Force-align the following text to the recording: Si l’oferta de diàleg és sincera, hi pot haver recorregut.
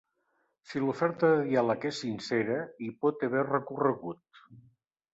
Si 0.71 0.81
l’oferta 0.83 1.29
de 1.33 1.43
diàleg 1.51 1.87
és 1.91 2.01
sincera, 2.05 2.59
hi 2.87 2.91
pot 3.05 3.29
haver 3.31 3.47
recorregut. 3.55 4.47